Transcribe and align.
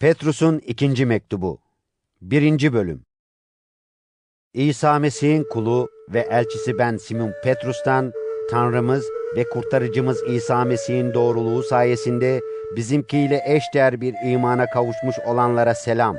Petrus'un 0.00 0.58
ikinci 0.58 1.06
mektubu. 1.06 1.58
Birinci 2.20 2.72
bölüm. 2.72 3.04
İsa 4.54 4.98
Mesih'in 4.98 5.44
kulu 5.44 5.88
ve 6.08 6.20
elçisi 6.20 6.78
ben 6.78 6.96
Simon 6.96 7.32
Petrus'tan 7.44 8.12
Tanrımız 8.50 9.06
ve 9.36 9.44
kurtarıcımız 9.44 10.22
İsa 10.28 10.64
Mesih'in 10.64 11.14
doğruluğu 11.14 11.62
sayesinde 11.62 12.40
bizimkiyle 12.76 13.42
eşdeğer 13.46 14.00
bir 14.00 14.14
imana 14.24 14.70
kavuşmuş 14.70 15.16
olanlara 15.26 15.74
selam. 15.74 16.16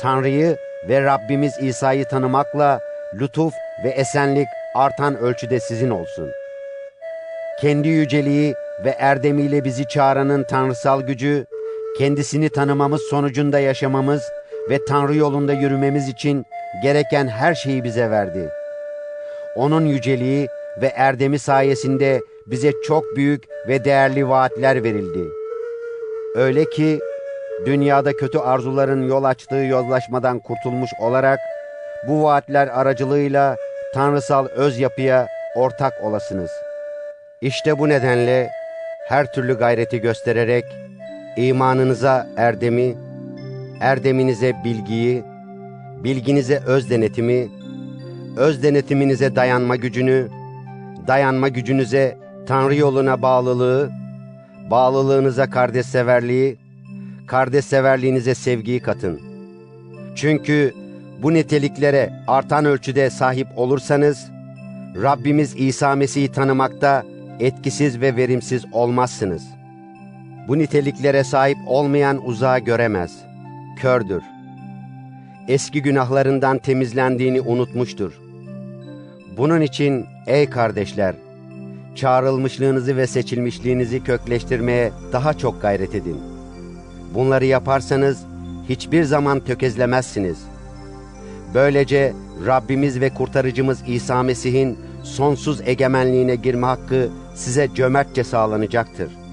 Tanrı'yı 0.00 0.56
ve 0.88 1.02
Rabbimiz 1.02 1.58
İsa'yı 1.60 2.04
tanımakla 2.04 2.80
lütuf 3.14 3.54
ve 3.84 3.88
esenlik 3.88 4.48
artan 4.74 5.16
ölçüde 5.16 5.60
sizin 5.60 5.90
olsun. 5.90 6.30
Kendi 7.60 7.88
yüceliği 7.88 8.54
ve 8.84 8.90
erdemiyle 8.90 9.64
bizi 9.64 9.88
çağıranın 9.88 10.44
tanrısal 10.44 11.02
gücü, 11.02 11.46
kendisini 11.98 12.48
tanımamız 12.48 13.02
sonucunda 13.02 13.58
yaşamamız 13.58 14.22
ve 14.70 14.84
Tanrı 14.84 15.16
yolunda 15.16 15.52
yürümemiz 15.52 16.08
için 16.08 16.44
gereken 16.82 17.28
her 17.28 17.54
şeyi 17.54 17.84
bize 17.84 18.10
verdi. 18.10 18.50
Onun 19.56 19.84
yüceliği 19.84 20.48
ve 20.80 20.86
erdemi 20.86 21.38
sayesinde 21.38 22.20
bize 22.46 22.72
çok 22.84 23.16
büyük 23.16 23.44
ve 23.68 23.84
değerli 23.84 24.28
vaatler 24.28 24.84
verildi. 24.84 25.30
Öyle 26.34 26.64
ki 26.64 27.00
dünyada 27.66 28.12
kötü 28.12 28.38
arzuların 28.38 29.08
yol 29.08 29.24
açtığı 29.24 29.54
yozlaşmadan 29.54 30.38
kurtulmuş 30.38 30.90
olarak 31.00 31.38
bu 32.08 32.22
vaatler 32.22 32.68
aracılığıyla 32.68 33.56
tanrısal 33.94 34.46
öz 34.46 34.78
yapıya 34.78 35.26
ortak 35.56 35.92
olasınız. 36.02 36.50
İşte 37.40 37.78
bu 37.78 37.88
nedenle 37.88 38.50
her 39.08 39.32
türlü 39.32 39.58
gayreti 39.58 40.00
göstererek 40.00 40.64
imanınıza 41.36 42.28
erdemi, 42.36 42.94
erdeminize 43.80 44.56
bilgiyi, 44.64 45.24
bilginize 46.04 46.62
öz 46.66 46.90
denetimi, 46.90 47.48
öz 48.36 48.62
denetiminize 48.62 49.36
dayanma 49.36 49.76
gücünü, 49.76 50.28
dayanma 51.06 51.48
gücünüze 51.48 52.16
Tanrı 52.46 52.76
yoluna 52.76 53.22
bağlılığı, 53.22 53.90
bağlılığınıza 54.70 55.50
kardeşseverliği, 55.50 56.56
kardeşseverliğinize 57.26 58.34
sevgiyi 58.34 58.80
katın. 58.80 59.20
Çünkü 60.14 60.74
bu 61.22 61.34
niteliklere 61.34 62.12
artan 62.26 62.64
ölçüde 62.64 63.10
sahip 63.10 63.46
olursanız, 63.56 64.30
Rabbimiz 65.02 65.54
İsa 65.56 65.94
Mesih'i 65.94 66.32
tanımakta 66.32 67.04
etkisiz 67.40 68.00
ve 68.00 68.16
verimsiz 68.16 68.64
olmazsınız. 68.72 69.42
Bu 70.48 70.58
niteliklere 70.58 71.24
sahip 71.24 71.58
olmayan 71.66 72.26
uzağa 72.26 72.58
göremez, 72.58 73.12
kördür. 73.76 74.22
Eski 75.48 75.82
günahlarından 75.82 76.58
temizlendiğini 76.58 77.40
unutmuştur. 77.40 78.12
Bunun 79.36 79.60
için 79.60 80.06
ey 80.26 80.50
kardeşler, 80.50 81.14
çağrılmışlığınızı 81.94 82.96
ve 82.96 83.06
seçilmişliğinizi 83.06 84.04
kökleştirmeye 84.04 84.92
daha 85.12 85.34
çok 85.34 85.62
gayret 85.62 85.94
edin. 85.94 86.20
Bunları 87.14 87.44
yaparsanız 87.44 88.24
hiçbir 88.68 89.04
zaman 89.04 89.40
tökezlemezsiniz. 89.40 90.38
Böylece 91.54 92.12
Rabbimiz 92.46 93.00
ve 93.00 93.10
kurtarıcımız 93.10 93.82
İsa 93.86 94.22
Mesih'in 94.22 94.78
sonsuz 95.02 95.60
egemenliğine 95.68 96.36
girme 96.36 96.66
hakkı 96.66 97.08
size 97.34 97.68
cömertçe 97.74 98.24
sağlanacaktır. 98.24 99.25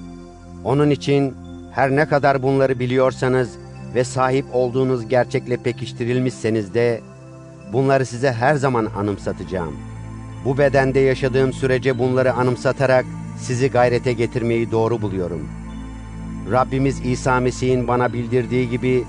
Onun 0.63 0.89
için 0.89 1.33
her 1.71 1.95
ne 1.95 2.05
kadar 2.05 2.43
bunları 2.43 2.79
biliyorsanız 2.79 3.57
ve 3.95 4.03
sahip 4.03 4.45
olduğunuz 4.53 5.07
gerçekle 5.09 5.57
pekiştirilmişseniz 5.57 6.73
de 6.73 7.01
bunları 7.73 8.05
size 8.05 8.31
her 8.31 8.55
zaman 8.55 8.87
anımsatacağım. 8.97 9.75
Bu 10.45 10.57
bedende 10.57 10.99
yaşadığım 10.99 11.53
sürece 11.53 11.99
bunları 11.99 12.33
anımsatarak 12.33 13.05
sizi 13.37 13.69
gayrete 13.69 14.13
getirmeyi 14.13 14.71
doğru 14.71 15.01
buluyorum. 15.01 15.47
Rabbimiz 16.51 17.05
İsa 17.05 17.39
Mesih'in 17.39 17.87
bana 17.87 18.13
bildirdiği 18.13 18.69
gibi 18.69 19.03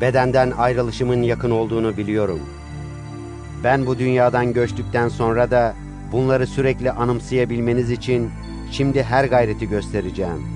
bedenden 0.00 0.50
ayrılışımın 0.50 1.22
yakın 1.22 1.50
olduğunu 1.50 1.96
biliyorum. 1.96 2.40
Ben 3.64 3.86
bu 3.86 3.98
dünyadan 3.98 4.52
göçtükten 4.52 5.08
sonra 5.08 5.50
da 5.50 5.74
bunları 6.12 6.46
sürekli 6.46 6.90
anımsayabilmeniz 6.90 7.90
için 7.90 8.30
şimdi 8.70 9.02
her 9.02 9.24
gayreti 9.24 9.68
göstereceğim. 9.68 10.53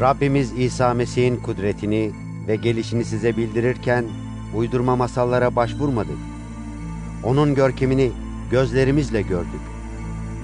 Rabbimiz 0.00 0.52
İsa 0.52 0.94
Mesih'in 0.94 1.36
kudretini 1.36 2.12
ve 2.48 2.56
gelişini 2.56 3.04
size 3.04 3.36
bildirirken 3.36 4.04
uydurma 4.54 4.96
masallara 4.96 5.56
başvurmadık. 5.56 6.18
Onun 7.24 7.54
görkemini 7.54 8.10
gözlerimizle 8.50 9.22
gördük. 9.22 9.60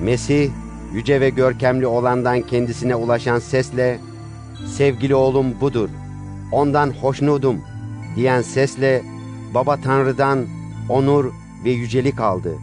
Mesih, 0.02 0.50
yüce 0.94 1.20
ve 1.20 1.30
görkemli 1.30 1.86
olandan 1.86 2.42
kendisine 2.42 2.94
ulaşan 2.94 3.38
sesle, 3.38 3.98
sevgili 4.66 5.14
oğlum 5.14 5.60
budur, 5.60 5.88
ondan 6.52 6.90
hoşnudum 6.90 7.56
diyen 8.16 8.42
sesle, 8.42 9.02
Baba 9.54 9.76
Tanrı'dan 9.76 10.46
onur 10.88 11.32
ve 11.64 11.70
yücelik 11.70 12.20
aldı. 12.20 12.54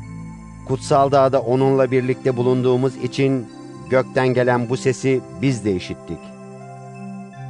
Kutsal 0.68 1.12
dağda 1.12 1.42
onunla 1.42 1.92
birlikte 1.92 2.38
bulunduğumuz 2.38 2.96
için 2.96 3.48
gökten 3.90 4.28
gelen 4.28 4.69
bu 4.69 4.78
sesi 4.78 5.22
biz 5.42 5.66
de 5.66 5.75
işittik. 5.75 6.37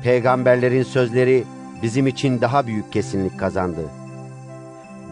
Peygamberlerin 0.04 0.84
sözleri 0.84 1.44
bizim 1.84 2.08
için 2.08 2.42
daha 2.42 2.68
büyük 2.68 2.94
kesinlik 2.94 3.40
kazandı. 3.40 3.82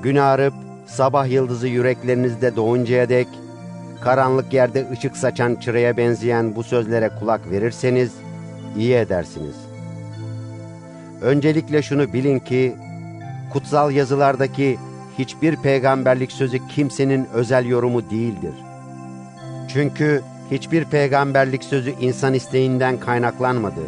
Gün 0.03 0.16
ağrıp 0.16 0.53
sabah 0.85 1.28
yıldızı 1.28 1.68
yüreklerinizde 1.68 2.56
doğuncaya 2.56 3.09
dek 3.09 3.28
karanlık 4.01 4.53
yerde 4.53 4.88
ışık 4.91 5.18
saçan 5.18 5.56
çıraya 5.56 5.97
benzeyen 5.97 6.56
bu 6.56 6.63
sözlere 6.63 7.09
kulak 7.19 7.51
verirseniz 7.51 8.12
iyi 8.78 8.94
edersiniz. 8.94 9.56
Öncelikle 11.22 11.81
şunu 11.81 12.13
bilin 12.13 12.40
ki 12.40 12.75
kutsal 13.53 13.91
yazılardaki 13.91 14.78
hiçbir 15.19 15.56
peygamberlik 15.56 16.31
sözü 16.31 16.68
kimsenin 16.68 17.28
özel 17.34 17.66
yorumu 17.66 18.09
değildir. 18.09 18.53
Çünkü 19.68 20.22
hiçbir 20.51 20.85
peygamberlik 20.85 21.63
sözü 21.63 21.91
insan 22.01 22.34
isteğinden 22.34 23.00
kaynaklanmadı. 23.00 23.81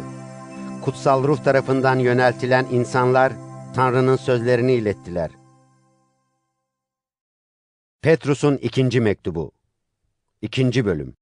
Kutsal 0.88 1.24
ruh 1.24 1.38
tarafından 1.44 1.98
yöneltilen 1.98 2.66
insanlar 2.70 3.32
Tanrı'nın 3.74 4.16
sözlerini 4.16 4.72
ilettiler. 4.72 5.30
Petrus'un 8.02 8.56
ikinci 8.56 9.00
mektubu 9.00 9.52
İkinci 10.42 10.84
bölüm 10.86 11.14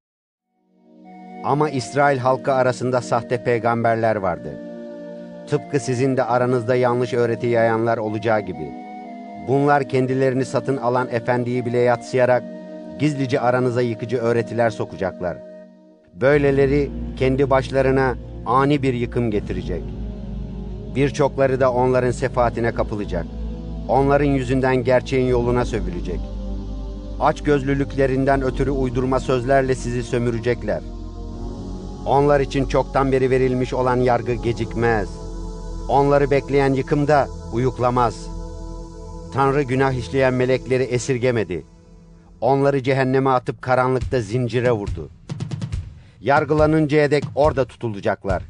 Ama 1.43 1.69
İsrail 1.69 2.17
halkı 2.17 2.53
arasında 2.53 3.01
sahte 3.01 3.43
peygamberler 3.43 4.15
vardı. 4.15 4.59
Tıpkı 5.49 5.79
sizin 5.79 6.17
de 6.17 6.23
aranızda 6.23 6.75
yanlış 6.75 7.13
öğreti 7.13 7.47
yayanlar 7.47 7.97
olacağı 7.97 8.39
gibi. 8.39 8.71
Bunlar 9.47 9.89
kendilerini 9.89 10.45
satın 10.45 10.77
alan 10.77 11.07
efendiyi 11.11 11.65
bile 11.65 11.77
yatsıyarak 11.77 12.43
gizlice 12.99 13.39
aranıza 13.39 13.81
yıkıcı 13.81 14.17
öğretiler 14.17 14.69
sokacaklar. 14.69 15.37
Böyleleri 16.13 16.91
kendi 17.17 17.49
başlarına 17.49 18.15
ani 18.47 18.83
bir 18.83 18.93
yıkım 18.93 19.31
getirecek. 19.31 19.83
Birçokları 20.95 21.59
da 21.59 21.73
onların 21.73 22.11
sefaatine 22.11 22.73
kapılacak. 22.73 23.25
Onların 23.87 24.25
yüzünden 24.25 24.83
gerçeğin 24.83 25.27
yoluna 25.27 25.65
sövülecek. 25.65 26.19
Aç 27.19 27.43
gözlülüklerinden 27.43 28.41
ötürü 28.41 28.71
uydurma 28.71 29.19
sözlerle 29.19 29.75
sizi 29.75 30.03
sömürecekler. 30.03 30.81
Onlar 32.05 32.39
için 32.39 32.65
çoktan 32.65 33.11
beri 33.11 33.29
verilmiş 33.29 33.73
olan 33.73 33.97
yargı 33.97 34.33
gecikmez. 34.33 35.09
Onları 35.89 36.31
bekleyen 36.31 36.73
yıkım 36.73 37.07
da 37.07 37.27
uyuklamaz. 37.53 38.27
Tanrı 39.33 39.61
günah 39.61 39.91
işleyen 39.93 40.33
melekleri 40.33 40.83
esirgemedi. 40.83 41.65
Onları 42.41 42.83
cehenneme 42.83 43.29
atıp 43.29 43.61
karanlıkta 43.61 44.21
zincire 44.21 44.71
vurdu. 44.71 45.09
Yargılanıncaya 46.21 47.11
dek 47.11 47.23
orada 47.35 47.65
tutulacaklar. 47.65 48.43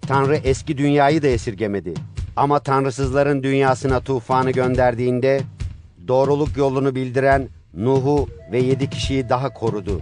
Tanrı 0.00 0.36
eski 0.36 0.78
dünyayı 0.78 1.22
da 1.22 1.26
esirgemedi. 1.26 1.94
Ama 2.36 2.58
tanrısızların 2.58 3.42
dünyasına 3.42 4.00
tufanı 4.00 4.50
gönderdiğinde 4.50 5.40
doğruluk 6.08 6.56
yolunu 6.56 6.94
bildiren 6.94 7.48
Nuh'u 7.74 8.28
ve 8.52 8.58
yedi 8.58 8.90
kişiyi 8.90 9.28
daha 9.28 9.48
korudu. 9.54 10.00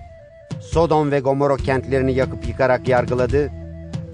Sodom 0.60 1.10
ve 1.10 1.20
Gomorra 1.20 1.56
kentlerini 1.56 2.14
yakıp 2.14 2.48
yıkarak 2.48 2.88
yargıladı. 2.88 3.50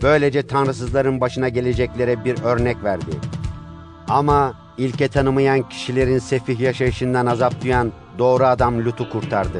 Böylece 0.03 0.47
tanrısızların 0.47 1.21
başına 1.21 1.49
geleceklere 1.49 2.25
bir 2.25 2.43
örnek 2.43 2.85
verdi. 2.85 3.11
Ama 4.09 4.55
ilke 4.79 5.09
tanımayan 5.09 5.69
kişilerin 5.69 6.19
sefih 6.19 6.61
yaşayışından 6.61 7.27
azap 7.27 7.63
duyan 7.65 7.93
doğru 8.19 8.45
adam 8.45 8.85
Lut'u 8.85 9.11
kurtardı. 9.11 9.59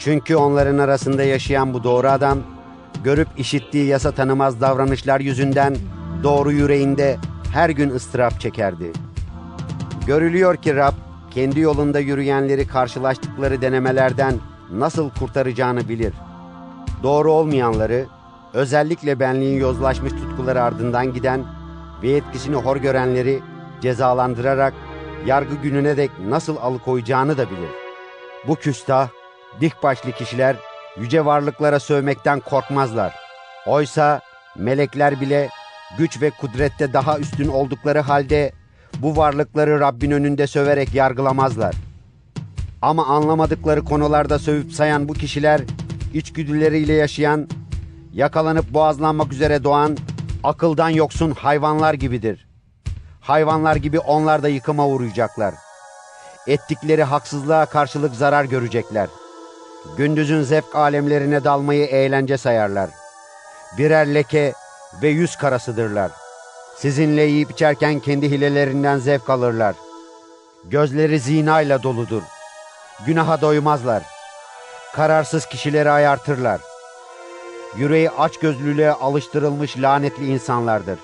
Çünkü 0.00 0.36
onların 0.36 0.78
arasında 0.78 1.22
yaşayan 1.22 1.74
bu 1.74 1.84
doğru 1.84 2.08
adam, 2.08 2.38
görüp 3.04 3.28
işittiği 3.36 3.86
yasa 3.86 4.10
tanımaz 4.10 4.60
davranışlar 4.60 5.20
yüzünden 5.20 5.76
doğru 6.22 6.52
yüreğinde 6.52 7.16
her 7.52 7.70
gün 7.70 7.90
ıstırap 7.90 8.40
çekerdi. 8.40 8.92
Görülüyor 10.06 10.56
ki 10.56 10.76
Rab, 10.76 10.92
kendi 11.30 11.60
yolunda 11.60 11.98
yürüyenleri 11.98 12.66
karşılaştıkları 12.66 13.62
denemelerden 13.62 14.34
nasıl 14.72 15.10
kurtaracağını 15.10 15.88
bilir. 15.88 16.12
Doğru 17.02 17.32
olmayanları, 17.32 18.06
özellikle 18.54 19.20
benliğin 19.20 19.60
yozlaşmış 19.60 20.12
tutkuları 20.12 20.62
ardından 20.62 21.12
giden 21.12 21.44
ve 22.02 22.10
etkisini 22.10 22.56
hor 22.56 22.76
görenleri 22.76 23.40
cezalandırarak 23.80 24.74
yargı 25.26 25.54
gününe 25.54 25.96
dek 25.96 26.10
nasıl 26.28 26.56
alıkoyacağını 26.56 27.38
da 27.38 27.50
bilir. 27.50 27.70
Bu 28.48 28.54
küstah, 28.54 29.08
dik 29.60 29.82
başlı 29.82 30.12
kişiler 30.12 30.56
yüce 31.00 31.24
varlıklara 31.24 31.80
sövmekten 31.80 32.40
korkmazlar. 32.40 33.14
Oysa 33.66 34.20
melekler 34.56 35.20
bile 35.20 35.48
güç 35.98 36.22
ve 36.22 36.30
kudrette 36.30 36.92
daha 36.92 37.18
üstün 37.18 37.48
oldukları 37.48 38.00
halde 38.00 38.52
bu 38.98 39.16
varlıkları 39.16 39.80
Rabbin 39.80 40.10
önünde 40.10 40.46
söverek 40.46 40.94
yargılamazlar. 40.94 41.74
Ama 42.82 43.06
anlamadıkları 43.06 43.84
konularda 43.84 44.38
sövüp 44.38 44.72
sayan 44.72 45.08
bu 45.08 45.12
kişiler 45.12 45.60
içgüdüleriyle 46.14 46.92
yaşayan, 46.92 47.48
yakalanıp 48.12 48.70
boğazlanmak 48.70 49.32
üzere 49.32 49.64
doğan, 49.64 49.96
akıldan 50.44 50.88
yoksun 50.88 51.30
hayvanlar 51.30 51.94
gibidir. 51.94 52.46
Hayvanlar 53.20 53.76
gibi 53.76 53.98
onlar 53.98 54.42
da 54.42 54.48
yıkıma 54.48 54.86
uğrayacaklar. 54.86 55.54
Ettikleri 56.46 57.04
haksızlığa 57.04 57.66
karşılık 57.66 58.14
zarar 58.14 58.44
görecekler. 58.44 59.08
Gündüzün 59.96 60.42
zevk 60.42 60.74
alemlerine 60.74 61.44
dalmayı 61.44 61.86
eğlence 61.86 62.36
sayarlar. 62.36 62.90
Birer 63.78 64.14
leke 64.14 64.52
ve 65.02 65.08
yüz 65.08 65.36
karasıdırlar. 65.36 66.10
Sizinle 66.76 67.22
yiyip 67.22 67.50
içerken 67.50 68.00
kendi 68.00 68.30
hilelerinden 68.30 68.98
zevk 68.98 69.30
alırlar. 69.30 69.74
Gözleri 70.64 71.20
zinayla 71.20 71.82
doludur. 71.82 72.22
Günaha 73.06 73.40
doymazlar. 73.40 74.02
Kararsız 74.94 75.46
kişileri 75.46 75.90
ayartırlar. 75.90 76.60
Yüreği 77.76 78.10
açgözlülüğe 78.10 78.92
alıştırılmış 78.92 79.78
lanetli 79.78 80.26
insanlardır. 80.26 80.98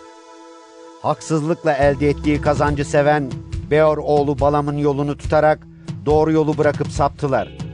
Haksızlıkla 1.02 1.72
elde 1.72 2.08
ettiği 2.08 2.40
kazancı 2.40 2.84
seven 2.84 3.32
Beor 3.70 3.98
oğlu 3.98 4.40
Balam'ın 4.40 4.76
yolunu 4.76 5.16
tutarak 5.16 5.58
doğru 6.06 6.32
yolu 6.32 6.58
bırakıp 6.58 6.88
saptılar. 6.92 7.65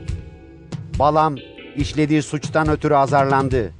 Balam 0.99 1.35
işlediği 1.75 2.21
suçtan 2.21 2.69
ötürü 2.69 2.93
azarlandı. 2.95 3.71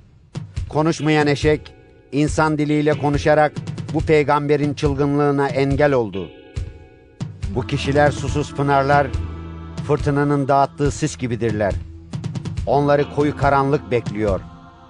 Konuşmayan 0.70 1.28
eşek 1.28 1.74
insan 2.12 2.58
diliyle 2.58 2.94
konuşarak 2.94 3.52
bu 3.94 4.00
peygamberin 4.00 4.74
çılgınlığına 4.74 5.48
engel 5.48 5.94
oldu. 5.94 6.30
Bu 7.56 7.68
kişiler 7.68 8.12
susuz 8.12 8.54
pınarlar, 8.56 9.08
fırtınanın 9.88 10.48
dağıttığı 10.48 10.92
sis 10.92 11.18
gibidirler. 11.18 11.74
Onları 12.68 13.16
koyu 13.16 13.38
karanlık 13.38 13.92
bekliyor. 13.92 14.40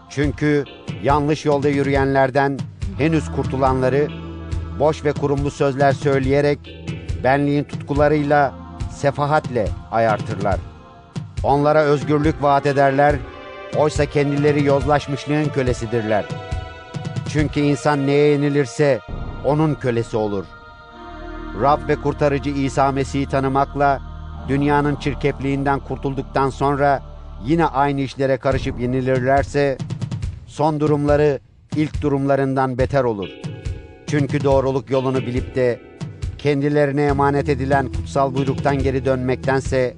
Çünkü 0.09 0.63
yanlış 1.03 1.45
yolda 1.45 1.69
yürüyenlerden 1.69 2.59
henüz 2.97 3.31
kurtulanları 3.31 4.07
boş 4.79 5.05
ve 5.05 5.11
kurumlu 5.11 5.51
sözler 5.51 5.93
söyleyerek 5.93 6.59
benliğin 7.23 7.63
tutkularıyla 7.63 8.53
sefahatle 8.91 9.67
ayartırlar. 9.91 10.72
Onlara 11.43 11.81
özgürlük 11.81 12.43
vaat 12.43 12.65
ederler, 12.65 13.15
oysa 13.77 14.05
kendileri 14.05 14.63
yozlaşmışlığın 14.63 15.45
kölesidirler. 15.45 16.25
Çünkü 17.29 17.59
insan 17.59 18.07
neye 18.07 18.27
yenilirse 18.27 18.99
onun 19.45 19.75
kölesi 19.75 20.17
olur. 20.17 20.45
Rab 21.61 21.87
ve 21.87 21.95
kurtarıcı 21.95 22.49
İsa 22.49 22.91
Mesih'i 22.91 23.25
tanımakla 23.25 24.01
dünyanın 24.47 24.95
çirkepliğinden 24.95 25.79
kurtulduktan 25.79 26.49
sonra 26.49 27.03
yine 27.45 27.65
aynı 27.65 28.01
işlere 28.01 28.37
karışıp 28.37 28.79
yenilirlerse 28.79 29.77
son 30.47 30.79
durumları 30.79 31.39
ilk 31.75 32.01
durumlarından 32.01 32.77
beter 32.77 33.03
olur. 33.03 33.29
Çünkü 34.07 34.43
doğruluk 34.43 34.89
yolunu 34.89 35.21
bilip 35.21 35.55
de 35.55 35.79
kendilerine 36.37 37.03
emanet 37.05 37.49
edilen 37.49 37.91
kutsal 37.91 38.35
buyruktan 38.35 38.79
geri 38.79 39.05
dönmektense 39.05 39.93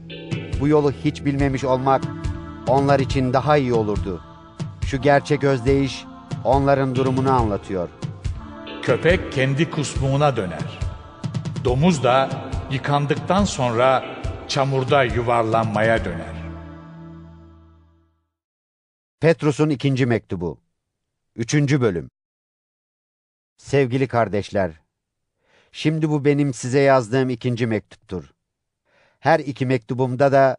bu 0.60 0.68
yolu 0.68 0.92
hiç 0.92 1.26
bilmemiş 1.26 1.64
olmak 1.64 2.04
onlar 2.68 3.00
için 3.00 3.34
daha 3.34 3.58
iyi 3.58 3.74
olurdu. 3.74 4.22
Şu 4.86 5.02
gerçek 5.02 5.44
özdeyiş 5.44 6.06
onların 6.44 6.96
durumunu 6.96 7.32
anlatıyor. 7.32 7.90
Köpek 8.82 9.32
kendi 9.32 9.72
kusmuğuna 9.72 10.36
döner. 10.36 10.80
Domuz 11.64 12.04
da 12.04 12.30
yıkandıktan 12.72 13.46
sonra 13.46 14.06
çamurda 14.48 15.04
yuvarlanmaya 15.04 16.06
döner. 16.06 16.36
Petrus'un 19.20 19.70
ikinci 19.70 20.06
mektubu. 20.06 20.60
Üçüncü 21.36 21.82
bölüm. 21.82 22.10
Sevgili 23.58 24.08
kardeşler, 24.08 24.72
şimdi 25.72 26.10
bu 26.10 26.26
benim 26.26 26.54
size 26.54 26.80
yazdığım 26.80 27.30
ikinci 27.30 27.68
mektuptur. 27.68 28.35
Her 29.26 29.40
iki 29.40 29.66
mektubumda 29.66 30.32
da 30.32 30.58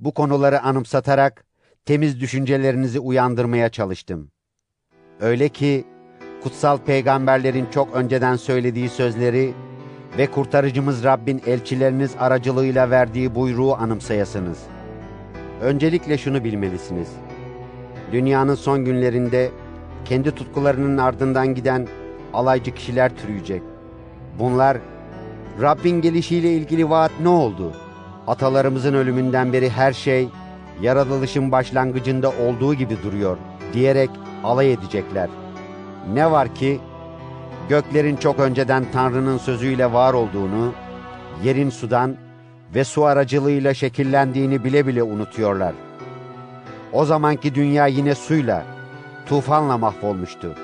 bu 0.00 0.14
konuları 0.14 0.62
anımsatarak 0.62 1.44
temiz 1.84 2.20
düşüncelerinizi 2.20 3.00
uyandırmaya 3.00 3.68
çalıştım. 3.68 4.30
Öyle 5.20 5.48
ki 5.48 5.84
kutsal 6.42 6.78
peygamberlerin 6.78 7.66
çok 7.70 7.94
önceden 7.94 8.36
söylediği 8.36 8.88
sözleri 8.88 9.54
ve 10.18 10.26
kurtarıcımız 10.26 11.04
Rabbin 11.04 11.42
elçileriniz 11.46 12.14
aracılığıyla 12.18 12.90
verdiği 12.90 13.34
buyruğu 13.34 13.74
anımsayasınız. 13.74 14.58
Öncelikle 15.60 16.18
şunu 16.18 16.44
bilmelisiniz. 16.44 17.08
Dünyanın 18.12 18.54
son 18.54 18.84
günlerinde 18.84 19.50
kendi 20.04 20.34
tutkularının 20.34 20.98
ardından 20.98 21.54
giden 21.54 21.88
alaycı 22.32 22.74
kişiler 22.74 23.16
türüyecek. 23.16 23.62
Bunlar 24.38 24.78
Rabbin 25.60 26.00
gelişiyle 26.00 26.52
ilgili 26.52 26.90
vaat 26.90 27.12
ne 27.20 27.28
oldu? 27.28 27.72
Atalarımızın 28.26 28.94
ölümünden 28.94 29.52
beri 29.52 29.70
her 29.70 29.92
şey 29.92 30.28
yaratılışın 30.80 31.52
başlangıcında 31.52 32.30
olduğu 32.30 32.74
gibi 32.74 33.02
duruyor 33.02 33.36
diyerek 33.72 34.10
alay 34.44 34.72
edecekler. 34.72 35.28
Ne 36.12 36.30
var 36.30 36.54
ki 36.54 36.80
göklerin 37.68 38.16
çok 38.16 38.38
önceden 38.38 38.84
Tanrı'nın 38.92 39.38
sözüyle 39.38 39.92
var 39.92 40.14
olduğunu, 40.14 40.72
yerin 41.44 41.70
sudan 41.70 42.16
ve 42.74 42.84
su 42.84 43.04
aracılığıyla 43.04 43.74
şekillendiğini 43.74 44.64
bile 44.64 44.86
bile 44.86 45.02
unutuyorlar. 45.02 45.74
O 46.92 47.04
zamanki 47.04 47.54
dünya 47.54 47.86
yine 47.86 48.14
suyla, 48.14 48.64
tufanla 49.26 49.78
mahvolmuştu. 49.78 50.54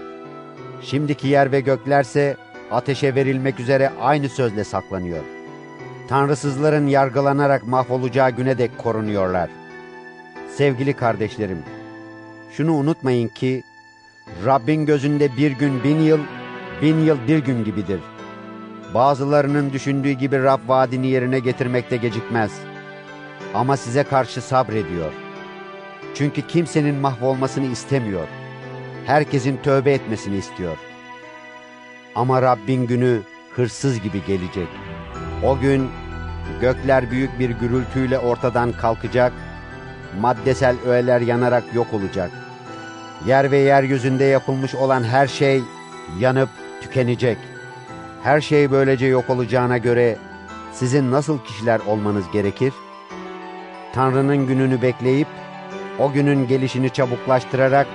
Şimdiki 0.83 1.29
yer 1.29 1.53
ve 1.53 1.61
göklerse 1.61 2.37
ateşe 2.71 3.15
verilmek 3.15 3.61
üzere 3.61 3.93
aynı 4.01 4.29
sözle 4.29 4.65
saklanıyor. 4.65 5.36
Tanrısızların 6.09 6.87
yargılanarak 6.87 7.67
mahvolacağı 7.67 8.31
güne 8.31 8.59
dek 8.59 8.79
korunuyorlar. 8.79 9.51
Sevgili 10.57 10.93
kardeşlerim, 10.93 11.63
şunu 12.53 12.75
unutmayın 12.75 13.29
ki 13.29 13.63
Rabbin 14.47 14.87
gözünde 14.87 15.37
bir 15.37 15.51
gün 15.51 15.85
bin 15.85 16.01
yıl, 16.01 16.21
bin 16.83 16.97
yıl 16.99 17.19
bir 17.29 17.39
gün 17.39 17.65
gibidir. 17.65 18.01
Bazılarının 18.95 19.73
düşündüğü 19.73 20.11
gibi 20.11 20.43
Rab 20.43 20.69
vaadini 20.69 21.07
yerine 21.07 21.39
getirmekte 21.39 21.97
gecikmez. 21.97 22.53
Ama 23.55 23.77
size 23.77 24.03
karşı 24.03 24.41
sabrediyor. 24.41 25.13
Çünkü 26.15 26.47
kimsenin 26.47 26.95
mahvolmasını 26.95 27.67
istemiyor. 27.67 28.29
Herkesin 29.07 29.57
tövbe 29.57 29.93
etmesini 29.93 30.37
istiyor. 30.37 30.77
Ama 32.15 32.43
Rabbin 32.43 32.87
günü 32.87 33.21
hırsız 33.57 34.01
gibi 34.01 34.25
gelecek. 34.27 34.69
O 35.43 35.59
gün 35.59 35.91
gökler 36.61 37.11
büyük 37.11 37.39
bir 37.39 37.51
gürültüyle 37.51 38.19
ortadan 38.19 38.73
kalkacak, 38.73 39.33
maddesel 40.21 40.77
öğeler 40.87 41.21
yanarak 41.21 41.65
yok 41.75 41.87
olacak. 41.93 42.31
Yer 43.27 43.51
ve 43.51 43.59
yeryüzünde 43.59 44.25
yapılmış 44.25 44.75
olan 44.75 45.05
her 45.05 45.27
şey 45.27 45.63
yanıp 46.19 46.49
tükenecek. 46.81 47.39
Her 48.23 48.41
şey 48.41 48.71
böylece 48.71 49.07
yok 49.07 49.31
olacağına 49.31 49.79
göre 49.79 50.17
sizin 50.73 51.11
nasıl 51.11 51.39
kişiler 51.39 51.81
olmanız 51.81 52.25
gerekir? 52.33 52.73
Tanrı'nın 53.95 54.47
gününü 54.47 54.83
bekleyip 54.83 55.29
o 55.99 56.13
günün 56.13 56.49
gelişini 56.49 56.91
çabuklaştırarak 56.91 57.87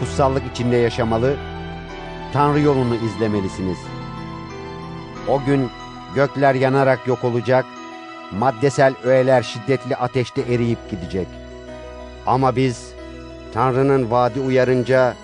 kutsallık 0.00 0.42
içinde 0.52 0.76
yaşamalı, 0.76 1.36
Tanrı 2.32 2.60
yolunu 2.60 2.94
izlemelisiniz. 2.94 3.78
O 5.28 5.44
gün 5.44 5.70
gökler 6.14 6.54
yanarak 6.54 7.06
yok 7.06 7.24
olacak, 7.24 7.64
maddesel 8.32 8.94
öğeler 9.04 9.42
şiddetli 9.42 9.96
ateşte 9.96 10.40
eriyip 10.40 10.90
gidecek. 10.90 11.26
Ama 12.26 12.56
biz 12.56 12.92
Tanrı'nın 13.54 14.10
vaadi 14.10 14.40
uyarınca 14.40 15.14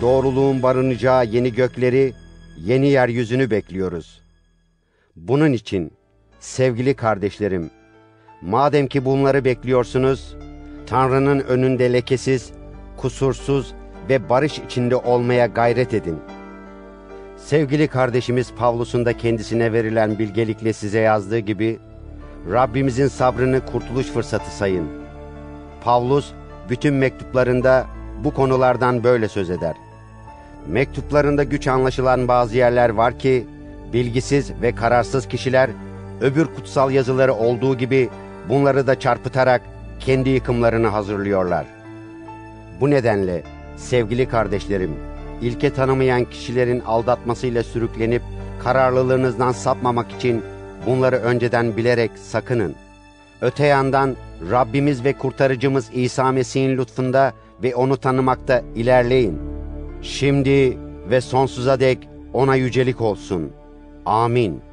doğruluğun 0.00 0.62
barınacağı 0.62 1.26
yeni 1.26 1.54
gökleri, 1.54 2.14
yeni 2.56 2.88
yeryüzünü 2.88 3.50
bekliyoruz. 3.50 4.20
Bunun 5.16 5.52
için 5.52 5.92
sevgili 6.40 6.94
kardeşlerim, 6.94 7.70
madem 8.42 8.86
ki 8.86 9.04
bunları 9.04 9.44
bekliyorsunuz, 9.44 10.36
Tanrı'nın 10.86 11.40
önünde 11.40 11.92
lekesiz, 11.92 12.52
kusursuz 12.96 13.74
ve 14.08 14.28
barış 14.28 14.58
içinde 14.58 14.96
olmaya 14.96 15.46
gayret 15.46 15.94
edin. 15.94 16.18
Sevgili 17.38 17.88
kardeşimiz 17.88 18.52
Pavlus'un 18.52 19.06
da 19.06 19.16
kendisine 19.16 19.72
verilen 19.72 20.18
bilgelikle 20.18 20.72
size 20.72 20.98
yazdığı 20.98 21.38
gibi, 21.38 21.78
Rabbimizin 22.52 23.08
sabrını 23.08 23.66
kurtuluş 23.66 24.06
fırsatı 24.06 24.56
sayın. 24.56 24.88
Pavlus, 25.84 26.32
bütün 26.70 26.94
mektuplarında 26.94 27.86
bu 28.24 28.34
konulardan 28.34 29.04
böyle 29.04 29.28
söz 29.28 29.50
eder. 29.50 29.76
Mektuplarında 30.68 31.44
güç 31.44 31.66
anlaşılan 31.68 32.28
bazı 32.28 32.56
yerler 32.56 32.90
var 32.90 33.18
ki, 33.18 33.46
bilgisiz 33.92 34.52
ve 34.62 34.74
kararsız 34.74 35.28
kişiler, 35.28 35.70
öbür 36.20 36.44
kutsal 36.44 36.90
yazıları 36.90 37.34
olduğu 37.34 37.76
gibi 37.78 38.08
bunları 38.48 38.86
da 38.86 39.00
çarpıtarak 39.00 39.62
kendi 40.00 40.30
yıkımlarını 40.30 40.86
hazırlıyorlar. 40.86 41.66
Bu 42.80 42.90
nedenle 42.90 43.42
sevgili 43.76 44.28
kardeşlerim, 44.28 44.96
ilke 45.42 45.72
tanımayan 45.72 46.24
kişilerin 46.24 46.80
aldatmasıyla 46.80 47.62
sürüklenip 47.62 48.22
kararlılığınızdan 48.64 49.52
sapmamak 49.52 50.12
için 50.12 50.42
bunları 50.86 51.16
önceden 51.16 51.76
bilerek 51.76 52.10
sakının. 52.14 52.74
Öte 53.40 53.66
yandan 53.66 54.16
Rabbimiz 54.50 55.04
ve 55.04 55.12
kurtarıcımız 55.12 55.90
İsa 55.92 56.32
Mesih'in 56.32 56.78
lütfunda 56.78 57.32
ve 57.62 57.74
onu 57.74 57.96
tanımakta 57.96 58.62
ilerleyin. 58.74 59.38
Şimdi 60.02 60.78
ve 61.10 61.20
sonsuza 61.20 61.80
dek 61.80 62.08
ona 62.32 62.54
yücelik 62.54 63.00
olsun. 63.00 63.52
Amin. 64.06 64.67